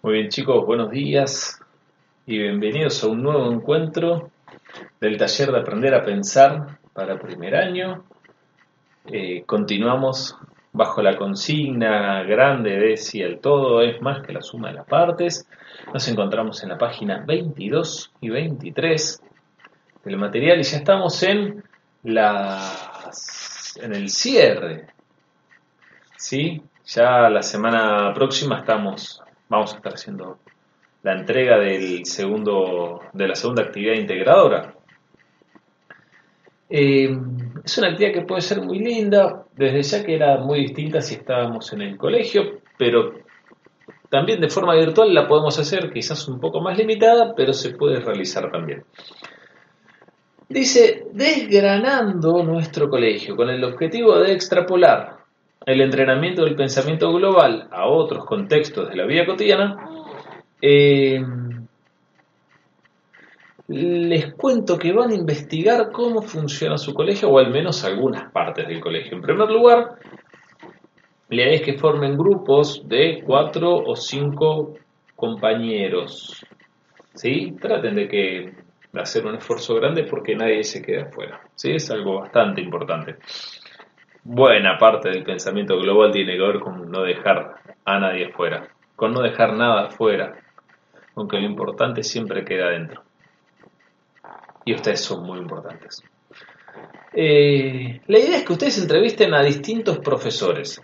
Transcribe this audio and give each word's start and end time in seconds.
Muy 0.00 0.12
bien 0.12 0.28
chicos, 0.28 0.64
buenos 0.64 0.92
días 0.92 1.58
y 2.24 2.38
bienvenidos 2.38 3.02
a 3.02 3.08
un 3.08 3.20
nuevo 3.20 3.50
encuentro 3.50 4.30
del 5.00 5.16
taller 5.16 5.50
de 5.50 5.58
aprender 5.58 5.92
a 5.92 6.04
pensar 6.04 6.78
para 6.92 7.18
primer 7.18 7.56
año. 7.56 8.04
Eh, 9.06 9.42
continuamos 9.44 10.36
bajo 10.72 11.02
la 11.02 11.16
consigna 11.16 12.22
grande 12.22 12.78
de 12.78 12.96
si 12.96 13.22
el 13.22 13.40
todo 13.40 13.82
es 13.82 14.00
más 14.00 14.24
que 14.24 14.32
la 14.32 14.40
suma 14.40 14.68
de 14.68 14.74
las 14.74 14.86
partes. 14.86 15.48
Nos 15.92 16.06
encontramos 16.06 16.62
en 16.62 16.68
la 16.68 16.78
página 16.78 17.24
22 17.26 18.12
y 18.20 18.28
23 18.28 19.20
del 20.04 20.16
material 20.16 20.60
y 20.60 20.62
ya 20.62 20.76
estamos 20.76 21.20
en, 21.24 21.64
en 22.04 23.92
el 23.92 24.08
cierre. 24.10 24.86
¿Sí? 26.16 26.62
Ya 26.86 27.28
la 27.28 27.42
semana 27.42 28.14
próxima 28.14 28.60
estamos 28.60 29.22
vamos 29.48 29.72
a 29.72 29.76
estar 29.76 29.94
haciendo 29.94 30.38
la 31.02 31.12
entrega 31.12 31.58
del 31.58 32.04
segundo, 32.04 33.02
de 33.12 33.28
la 33.28 33.34
segunda 33.34 33.62
actividad 33.62 33.94
integradora. 33.94 34.74
Eh, 36.70 37.16
es 37.64 37.78
una 37.78 37.88
actividad 37.88 38.12
que 38.12 38.26
puede 38.26 38.42
ser 38.42 38.60
muy 38.60 38.78
linda, 38.78 39.44
desde 39.56 39.82
ya 39.82 40.04
que 40.04 40.14
era 40.14 40.38
muy 40.38 40.60
distinta 40.60 41.00
si 41.00 41.14
estábamos 41.14 41.72
en 41.72 41.82
el 41.82 41.96
colegio, 41.96 42.60
pero 42.76 43.14
también 44.10 44.40
de 44.40 44.48
forma 44.48 44.74
virtual 44.74 45.14
la 45.14 45.26
podemos 45.26 45.58
hacer, 45.58 45.90
quizás 45.90 46.28
un 46.28 46.40
poco 46.40 46.60
más 46.60 46.76
limitada, 46.76 47.34
pero 47.34 47.52
se 47.52 47.74
puede 47.74 48.00
realizar 48.00 48.50
también. 48.50 48.84
Dice, 50.48 51.06
desgranando 51.12 52.42
nuestro 52.42 52.88
colegio 52.88 53.36
con 53.36 53.50
el 53.50 53.62
objetivo 53.64 54.18
de 54.18 54.32
extrapolar 54.32 55.17
el 55.68 55.82
entrenamiento 55.82 56.44
del 56.44 56.56
pensamiento 56.56 57.12
global 57.12 57.68
a 57.70 57.86
otros 57.86 58.24
contextos 58.24 58.88
de 58.88 58.96
la 58.96 59.04
vida 59.04 59.26
cotidiana, 59.26 59.76
eh, 60.62 61.22
les 63.68 64.32
cuento 64.32 64.78
que 64.78 64.94
van 64.94 65.10
a 65.10 65.14
investigar 65.14 65.92
cómo 65.92 66.22
funciona 66.22 66.78
su 66.78 66.94
colegio, 66.94 67.28
o 67.28 67.38
al 67.38 67.50
menos 67.50 67.84
algunas 67.84 68.32
partes 68.32 68.66
del 68.66 68.80
colegio. 68.80 69.18
En 69.18 69.20
primer 69.20 69.50
lugar, 69.50 69.98
le 71.28 71.42
idea 71.42 71.54
es 71.56 71.60
que 71.60 71.76
formen 71.76 72.16
grupos 72.16 72.88
de 72.88 73.22
cuatro 73.26 73.76
o 73.76 73.94
cinco 73.94 74.74
compañeros. 75.14 76.46
¿Sí? 77.12 77.54
Traten 77.60 77.94
de 77.94 78.08
que 78.08 78.54
hacer 78.94 79.26
un 79.26 79.34
esfuerzo 79.34 79.74
grande 79.74 80.04
porque 80.04 80.34
nadie 80.34 80.64
se 80.64 80.80
quede 80.80 81.02
afuera. 81.02 81.42
¿Sí? 81.54 81.72
Es 81.72 81.90
algo 81.90 82.20
bastante 82.20 82.62
importante 82.62 83.16
buena 84.28 84.76
parte 84.76 85.08
del 85.08 85.24
pensamiento 85.24 85.78
global 85.78 86.12
tiene 86.12 86.36
que 86.36 86.42
ver 86.42 86.60
con 86.60 86.90
no 86.90 87.02
dejar 87.02 87.54
a 87.86 87.98
nadie 87.98 88.30
fuera, 88.30 88.68
con 88.94 89.14
no 89.14 89.22
dejar 89.22 89.54
nada 89.54 89.88
fuera, 89.88 90.36
aunque 91.16 91.40
lo 91.40 91.46
importante 91.46 92.02
siempre 92.02 92.44
queda 92.44 92.68
dentro. 92.68 93.02
Y 94.66 94.74
ustedes 94.74 95.00
son 95.00 95.24
muy 95.24 95.38
importantes. 95.38 96.02
Eh, 97.14 98.02
la 98.06 98.18
idea 98.18 98.36
es 98.36 98.44
que 98.44 98.52
ustedes 98.52 98.78
entrevisten 98.82 99.32
a 99.32 99.42
distintos 99.42 99.98
profesores. 99.98 100.82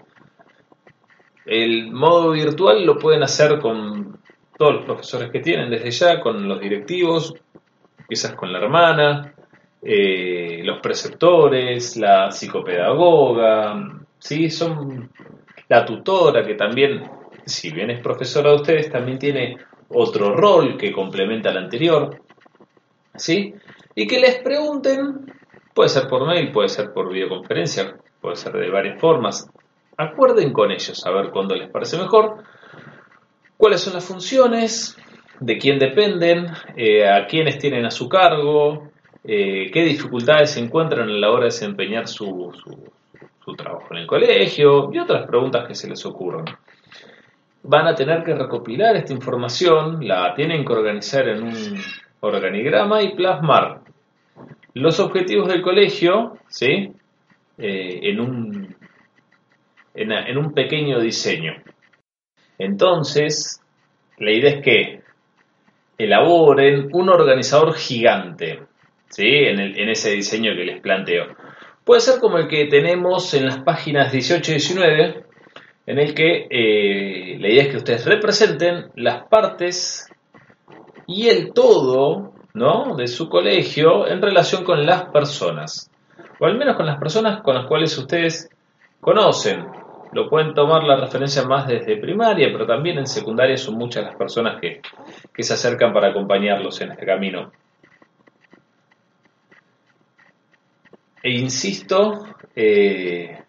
El 1.45 1.92
modo 1.92 2.31
virtual 2.31 2.86
lo 2.86 2.97
pueden 2.97 3.23
hacer 3.23 3.58
con 3.58 4.20
todos 4.56 4.77
los 4.77 4.84
profesores 4.86 5.31
que 5.31 5.41
tienen 5.41 5.69
desde 5.69 5.91
ya, 5.91 6.20
con 6.20 6.48
los 6.48 6.61
directivos, 6.61 7.34
quizás 8.08 8.34
con 8.34 8.51
la 8.51 8.58
hermana, 8.61 9.34
eh, 9.85 10.63
los 10.65 10.81
preceptores, 10.81 11.97
la 11.97 12.31
psicopedagoga, 12.31 14.01
¿sí? 14.19 14.49
son 14.49 15.11
la 15.69 15.85
tutora 15.85 16.43
que 16.45 16.55
también, 16.55 17.03
si 17.45 17.71
bien 17.71 17.91
es 17.91 18.01
profesora 18.01 18.51
de 18.51 18.57
ustedes, 18.57 18.91
también 18.91 19.19
tiene 19.19 19.59
otro 19.91 20.35
rol 20.35 20.77
que 20.79 20.93
complementa 20.93 21.51
al 21.51 21.59
anterior, 21.59 22.19
¿sí? 23.15 23.55
Y 23.95 24.07
que 24.07 24.19
les 24.19 24.39
pregunten, 24.43 25.33
puede 25.75 25.89
ser 25.89 26.09
por 26.09 26.27
mail, 26.27 26.51
puede 26.51 26.69
ser 26.69 26.92
por 26.92 27.13
videoconferencia, 27.13 27.97
puede 28.20 28.37
ser 28.37 28.53
de 28.55 28.70
varias 28.70 29.01
formas. 29.01 29.48
Acuerden 29.97 30.53
con 30.53 30.70
ellos 30.70 31.05
a 31.07 31.11
ver 31.11 31.31
cuándo 31.31 31.55
les 31.55 31.70
parece 31.70 31.98
mejor, 31.98 32.42
cuáles 33.57 33.81
son 33.81 33.95
las 33.95 34.05
funciones, 34.05 34.97
de 35.41 35.58
quién 35.58 35.79
dependen, 35.79 36.47
eh, 36.77 37.08
a 37.08 37.27
quiénes 37.27 37.58
tienen 37.58 37.85
a 37.85 37.91
su 37.91 38.08
cargo, 38.08 38.91
eh, 39.27 39.70
qué 39.73 39.85
dificultades 39.85 40.51
se 40.51 40.61
encuentran 40.61 41.08
a 41.08 41.12
la 41.12 41.30
hora 41.30 41.40
de 41.40 41.46
desempeñar 41.46 42.07
su, 42.07 42.52
trabajo 43.57 43.86
en 43.92 43.98
el 43.98 44.07
colegio 44.07 44.90
y 44.92 44.98
otras 44.98 45.27
preguntas 45.27 45.67
que 45.67 45.74
se 45.74 45.89
les 45.89 46.05
ocurran. 46.05 46.45
Van 47.63 47.86
a 47.86 47.95
tener 47.95 48.23
que 48.23 48.34
recopilar 48.34 48.96
esta 48.96 49.14
información, 49.14 50.07
la 50.07 50.34
tienen 50.34 50.64
que 50.64 50.73
organizar 50.74 51.27
en 51.29 51.42
un 51.42 51.80
organigrama 52.20 53.02
y 53.02 53.14
plasmar 53.14 53.80
los 54.74 55.01
objetivos 55.01 55.48
del 55.48 55.63
colegio 55.63 56.36
¿sí? 56.48 56.92
Eh, 57.57 58.01
en, 58.02 58.20
un, 58.20 58.77
en 59.95 60.39
un 60.39 60.52
pequeño 60.52 61.01
diseño. 61.01 61.55
Entonces, 62.58 63.63
la 64.18 64.33
idea 64.33 64.57
es 64.57 64.63
que 64.63 65.02
elaboren 65.96 66.90
un 66.92 67.08
organizador 67.08 67.74
gigante 67.74 68.61
¿sí? 69.14 69.27
en, 69.27 69.89
ese 69.89 70.11
diseño 70.11 70.55
que 70.57 70.64
les 70.64 70.80
planteo. 70.80 71.27
Puede 71.85 72.01
ser 72.01 72.20
como 72.20 72.39
el 72.39 72.48
que 72.48 72.67
tenemos 72.67 73.33
en 73.35 73.47
las 73.47 73.58
páginas 73.58 74.11
18 74.11 74.51
y 74.51 74.55
19, 74.55 75.25
en 75.86 75.98
el 75.98 76.14
que 76.14 76.47
eh, 76.51 77.39
la 77.39 77.48
idea 77.48 77.63
es 77.64 77.69
que 77.69 77.77
ustedes 77.77 78.05
representen 78.07 78.86
las 78.97 79.25
partes 79.29 80.11
y 81.07 81.29
el 81.29 81.52
todo 81.52 82.33
¿no? 82.55 82.97
de 82.97 83.07
su 83.07 83.29
colegio 83.29 84.08
en 84.08 84.20
relación 84.20 84.64
con 84.64 84.85
las 84.85 85.05
personas, 85.07 85.91
o 86.41 86.46
al 86.46 86.57
menos 86.57 86.77
con 86.77 86.86
las 86.86 86.98
personas 86.98 87.42
con 87.42 87.55
las 87.55 87.67
cuales 87.67 87.96
ustedes 87.96 88.51
conocen. 89.01 89.67
Lo 90.13 90.29
pueden 90.31 90.55
tomar 90.55 90.85
la 90.85 90.96
referencia 90.96 91.42
más 91.42 91.67
desde 91.67 91.96
primaria, 91.96 92.48
pero 92.52 92.67
también 92.67 92.98
en 92.98 93.07
secundaria 93.07 93.57
son 93.57 93.75
muchas 93.75 94.05
las 94.05 94.14
personas 94.14 94.61
que 94.61 95.42
se 95.42 95.55
acercan 95.55 95.92
para 95.92 96.08
acompañarlos 96.08 96.81
en 96.81 96.92
este 96.92 97.05
camino. 97.05 97.51
E 101.27 101.30
insisto, 101.30 102.23
eh, 102.55 103.45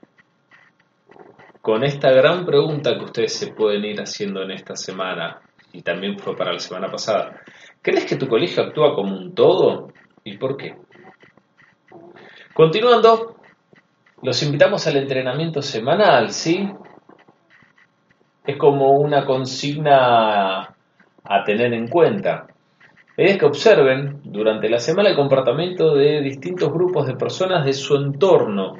con 1.61 1.83
esta 1.83 2.09
gran 2.09 2.45
pregunta 2.45 2.97
que 2.97 3.03
ustedes 3.03 3.33
se 3.33 3.47
pueden 3.51 3.83
ir 3.83 3.99
haciendo 3.99 4.41
en 4.43 4.51
esta 4.51 4.77
semana, 4.77 5.41
y 5.73 5.81
también 5.81 6.17
fue 6.17 6.37
para 6.37 6.53
la 6.53 6.59
semana 6.59 6.89
pasada, 6.89 7.41
¿crees 7.81 8.05
que 8.05 8.15
tu 8.15 8.29
colegio 8.29 8.63
actúa 8.63 8.95
como 8.95 9.17
un 9.17 9.35
todo? 9.35 9.89
¿Y 10.23 10.37
por 10.37 10.55
qué? 10.55 10.77
Continuando, 12.53 13.35
los 14.23 14.41
invitamos 14.41 14.87
al 14.87 14.95
entrenamiento 14.95 15.61
semanal, 15.61 16.31
¿sí? 16.31 16.71
Es 18.45 18.55
como 18.55 18.91
una 18.91 19.25
consigna 19.25 20.77
a 21.25 21.43
tener 21.43 21.73
en 21.73 21.89
cuenta 21.89 22.47
es 23.17 23.37
que 23.37 23.45
observen 23.45 24.19
durante 24.23 24.69
la 24.69 24.79
semana 24.79 25.09
el 25.09 25.15
comportamiento 25.15 25.93
de 25.93 26.21
distintos 26.21 26.71
grupos 26.71 27.07
de 27.07 27.15
personas 27.15 27.65
de 27.65 27.73
su 27.73 27.95
entorno. 27.95 28.73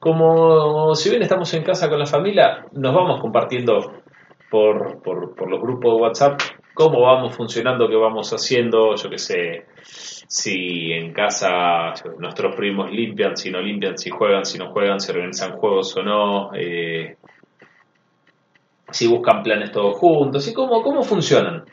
Como 0.00 0.94
si 0.94 1.10
bien 1.10 1.22
estamos 1.22 1.52
en 1.54 1.62
casa 1.62 1.88
con 1.88 1.98
la 1.98 2.06
familia, 2.06 2.66
nos 2.72 2.94
vamos 2.94 3.20
compartiendo 3.20 4.02
por, 4.50 5.02
por, 5.02 5.50
los 5.50 5.60
grupos 5.60 5.94
de 5.94 6.02
WhatsApp 6.02 6.40
cómo 6.74 7.02
vamos 7.02 7.36
funcionando, 7.36 7.88
qué 7.88 7.96
vamos 7.96 8.32
haciendo, 8.32 8.96
yo 8.96 9.08
qué 9.08 9.18
sé, 9.18 9.66
si 9.82 10.92
en 10.92 11.12
casa 11.12 11.92
nuestros 12.18 12.56
primos 12.56 12.90
limpian, 12.90 13.36
si 13.36 13.50
no 13.50 13.60
limpian, 13.60 13.96
si 13.96 14.10
juegan, 14.10 14.44
si 14.44 14.58
no 14.58 14.72
juegan, 14.72 14.98
si 14.98 15.12
organizan 15.12 15.56
juegos 15.56 15.96
o 15.96 16.02
no, 16.02 16.50
eh, 16.54 17.16
si 18.90 19.06
buscan 19.06 19.42
planes 19.42 19.70
todos 19.70 19.96
juntos, 19.98 20.48
y 20.48 20.54
cómo, 20.54 20.82
cómo 20.82 21.02
funcionan 21.02 21.64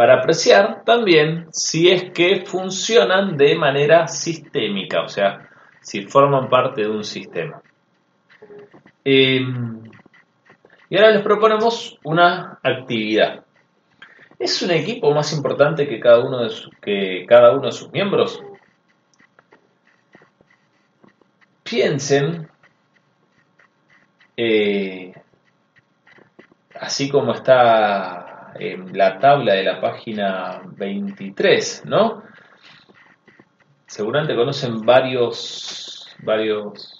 para 0.00 0.14
apreciar 0.14 0.82
también 0.82 1.48
si 1.52 1.90
es 1.90 2.10
que 2.12 2.46
funcionan 2.46 3.36
de 3.36 3.54
manera 3.54 4.08
sistémica, 4.08 5.02
o 5.02 5.08
sea, 5.08 5.46
si 5.82 6.06
forman 6.06 6.48
parte 6.48 6.80
de 6.80 6.88
un 6.88 7.04
sistema. 7.04 7.60
Em, 9.04 9.82
y 10.88 10.96
ahora 10.96 11.10
les 11.10 11.20
proponemos 11.20 11.98
una 12.02 12.58
actividad. 12.62 13.44
¿Es 14.38 14.62
un 14.62 14.70
equipo 14.70 15.12
más 15.12 15.34
importante 15.34 15.86
que 15.86 16.00
cada 16.00 16.20
uno 16.20 16.44
de, 16.44 16.54
que 16.80 17.26
cada 17.28 17.52
uno 17.52 17.66
de 17.66 17.72
sus 17.72 17.92
miembros? 17.92 18.42
Piensen, 21.62 22.48
eh, 24.34 25.12
así 26.74 27.10
como 27.10 27.34
está 27.34 28.29
la 28.92 29.18
tabla 29.18 29.54
de 29.54 29.64
la 29.64 29.80
página 29.80 30.62
23, 30.76 31.84
¿no? 31.86 32.22
Seguramente 33.86 34.34
conocen 34.34 34.80
varios, 34.82 36.16
varios, 36.22 36.98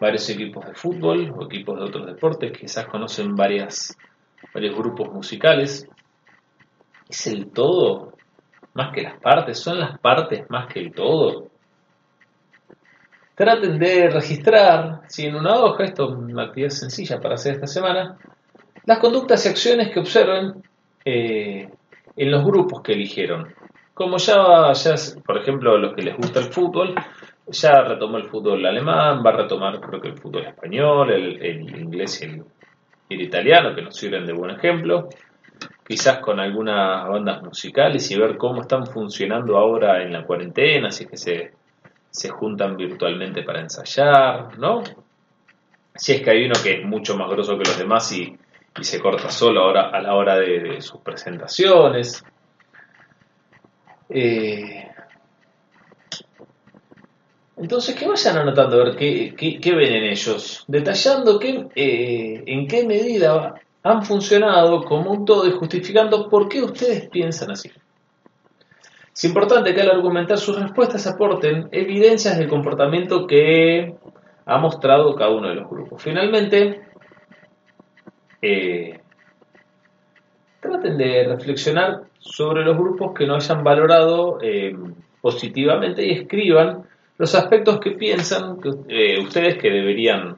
varios 0.00 0.30
equipos 0.30 0.66
de 0.66 0.74
fútbol 0.74 1.34
o 1.36 1.44
equipos 1.44 1.78
de 1.78 1.84
otros 1.84 2.06
deportes, 2.06 2.52
quizás 2.52 2.86
conocen 2.86 3.34
varias 3.34 3.96
varios 4.52 4.76
grupos 4.76 5.12
musicales. 5.12 5.86
¿Es 7.08 7.26
el 7.26 7.50
todo 7.50 8.14
más 8.74 8.92
que 8.92 9.02
las 9.02 9.18
partes? 9.20 9.58
¿Son 9.58 9.78
las 9.78 9.98
partes 9.98 10.48
más 10.48 10.72
que 10.72 10.80
el 10.80 10.92
todo? 10.92 11.48
Traten 13.34 13.78
de 13.78 14.10
registrar, 14.10 15.02
si 15.08 15.26
en 15.26 15.34
una 15.34 15.54
hoja, 15.54 15.84
esto 15.84 16.10
es 16.10 16.16
una 16.16 16.44
actividad 16.44 16.70
sencilla 16.70 17.18
para 17.20 17.34
hacer 17.34 17.54
esta 17.54 17.66
semana, 17.66 18.18
las 18.84 18.98
conductas 18.98 19.44
y 19.44 19.48
acciones 19.48 19.90
que 19.90 20.00
observen 20.00 20.62
eh, 21.04 21.68
en 22.16 22.30
los 22.30 22.44
grupos 22.44 22.82
que 22.82 22.92
eligieron. 22.92 23.54
Como 23.94 24.16
ya, 24.16 24.72
ya, 24.72 24.94
por 25.24 25.38
ejemplo, 25.38 25.76
los 25.78 25.94
que 25.94 26.02
les 26.02 26.16
gusta 26.16 26.40
el 26.40 26.46
fútbol, 26.46 26.94
ya 27.46 27.82
retomó 27.82 28.16
el 28.16 28.24
fútbol 28.24 28.64
alemán, 28.64 29.22
va 29.24 29.30
a 29.30 29.36
retomar 29.36 29.80
creo 29.80 30.00
que 30.00 30.08
el 30.08 30.18
fútbol 30.18 30.46
español, 30.46 31.10
el, 31.10 31.78
inglés 31.78 32.22
y 32.22 32.24
el, 32.26 32.44
el, 33.08 33.20
italiano, 33.20 33.74
que 33.74 33.82
nos 33.82 33.96
sirven 33.96 34.26
de 34.26 34.32
buen 34.32 34.50
ejemplo. 34.52 35.08
Quizás 35.86 36.18
con 36.18 36.38
algunas 36.38 37.08
bandas 37.08 37.42
musicales 37.42 38.10
y 38.10 38.18
ver 38.18 38.36
cómo 38.36 38.62
están 38.62 38.86
funcionando 38.86 39.58
ahora 39.58 40.02
en 40.02 40.12
la 40.12 40.24
cuarentena, 40.24 40.88
así 40.88 41.06
que 41.06 41.16
se, 41.16 41.52
se 42.10 42.28
juntan 42.28 42.76
virtualmente 42.76 43.42
para 43.42 43.60
ensayar, 43.60 44.58
¿no? 44.58 44.82
Si 45.94 46.12
es 46.12 46.22
que 46.22 46.30
hay 46.30 46.44
uno 46.44 46.54
que 46.62 46.80
es 46.80 46.84
mucho 46.84 47.16
más 47.16 47.28
grosso 47.28 47.58
que 47.58 47.64
los 47.64 47.78
demás 47.78 48.10
y, 48.12 48.36
se 48.80 49.00
corta 49.00 49.30
solo 49.30 49.62
ahora 49.62 49.90
a 49.90 50.00
la 50.00 50.14
hora 50.14 50.36
de, 50.36 50.80
sus 50.80 51.00
presentaciones. 51.00 52.24
Eh, 54.08 54.88
entonces, 57.56 57.94
que 57.94 58.08
vayan 58.08 58.38
anotando 58.38 58.80
a 58.80 58.84
ver 58.84 58.96
qué, 58.96 59.34
qué, 59.60 59.74
ven 59.74 59.92
en 59.92 60.04
ellos, 60.04 60.64
detallando 60.66 61.38
qué, 61.38 61.66
eh, 61.74 62.42
en 62.46 62.66
qué 62.66 62.86
medida 62.86 63.54
han 63.82 64.02
funcionado 64.02 64.84
como 64.84 65.10
un 65.10 65.24
todo 65.24 65.46
y 65.46 65.52
justificando 65.52 66.28
por 66.28 66.48
qué 66.48 66.62
ustedes 66.62 67.08
piensan 67.08 67.50
así. 67.50 67.70
Es 69.12 69.24
importante 69.24 69.74
que 69.74 69.80
al 69.82 69.90
argumentar 69.90 70.38
sus 70.38 70.58
respuestas 70.58 71.06
aporten 71.06 71.68
evidencias 71.72 72.38
del 72.38 72.48
comportamiento 72.48 73.26
que 73.26 73.94
ha 74.46 74.58
mostrado 74.58 75.14
cada 75.14 75.30
uno 75.30 75.48
de 75.48 75.56
los 75.56 75.68
grupos. 75.68 76.02
Finalmente, 76.02 76.80
eh, 78.42 79.00
traten 80.60 80.98
de 80.98 81.24
reflexionar 81.24 82.02
sobre 82.18 82.64
los 82.64 82.76
grupos 82.76 83.12
que 83.14 83.26
no 83.26 83.36
hayan 83.36 83.64
valorado 83.64 84.38
eh, 84.42 84.76
positivamente 85.20 86.04
y 86.04 86.12
escriban 86.12 86.84
los 87.18 87.34
aspectos 87.34 87.80
que 87.80 87.92
piensan 87.92 88.58
eh, 88.88 89.20
ustedes 89.20 89.58
que 89.58 89.70
deberían 89.70 90.36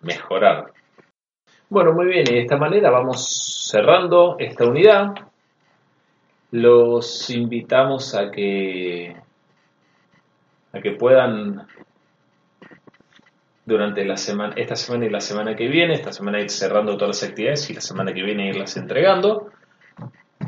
mejorar. 0.00 0.72
Bueno, 1.68 1.92
muy 1.92 2.06
bien, 2.06 2.24
y 2.28 2.34
de 2.34 2.40
esta 2.42 2.56
manera 2.56 2.90
vamos 2.90 3.68
cerrando 3.68 4.36
esta 4.38 4.64
unidad 4.64 5.14
los 6.52 7.30
invitamos 7.30 8.14
a 8.14 8.30
que 8.30 9.16
a 10.72 10.80
que 10.80 10.92
puedan 10.92 11.66
durante 13.72 14.04
la 14.04 14.16
semana, 14.16 14.54
esta 14.56 14.76
semana 14.76 15.06
y 15.06 15.10
la 15.10 15.20
semana 15.20 15.56
que 15.56 15.66
viene, 15.68 15.94
esta 15.94 16.12
semana 16.12 16.40
ir 16.40 16.50
cerrando 16.50 16.96
todas 16.96 17.20
las 17.20 17.30
actividades 17.30 17.68
y 17.70 17.74
la 17.74 17.80
semana 17.80 18.12
que 18.12 18.22
viene 18.22 18.48
irlas 18.48 18.76
entregando 18.76 19.50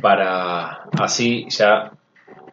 para 0.01 0.85
así 1.01 1.47
ya 1.49 1.93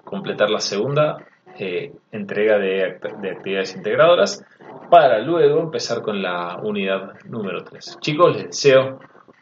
completar 0.04 0.50
la 0.50 0.60
segunda 0.60 1.18
eh, 1.60 1.92
entrega 2.12 2.58
de, 2.58 3.00
de, 3.22 3.32
actividades 3.32 3.76
integradoras 3.76 4.44
para 4.90 5.20
luego 5.20 5.62
empezar 5.62 6.02
con 6.02 6.22
la 6.22 6.58
unidad 6.64 7.14
número 7.26 7.64
3. 7.64 7.98
Chicos, 8.00 8.36
les 8.36 8.46
deseo 8.46 9.00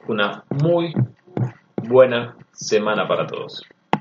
una 0.07 0.43
muy 0.49 0.93
buena 1.75 2.35
semana 2.51 3.07
para 3.07 3.27
todos. 3.27 3.63